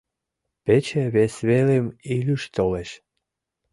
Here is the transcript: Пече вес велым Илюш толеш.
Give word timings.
Пече 0.65 1.03
вес 1.15 1.33
велым 1.47 1.85
Илюш 2.13 2.43
толеш. 2.55 2.89